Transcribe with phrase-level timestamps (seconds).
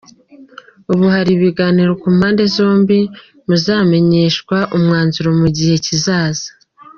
[0.91, 2.99] Ubu hari ibiganiro ku mpande zombi,
[3.47, 6.47] muzamenyeshwa umwanzuro mu gihe kizaza.